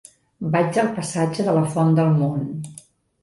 [0.53, 2.49] Vaig al passatge de la Font del Mont.